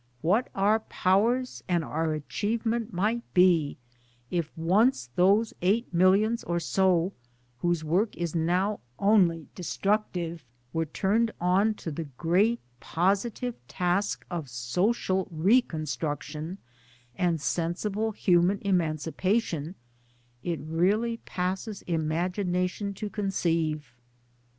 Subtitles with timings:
[0.21, 3.77] What our powers and our achievement might be
[4.31, 7.13] if once those eight millions or so
[7.59, 10.43] whose work is now only destructive
[10.73, 16.57] were turned on to the great positive task of social reconstruction
[17.15, 19.75] and sensible human emancipation,
[20.41, 23.93] it really passes imagination to conceive.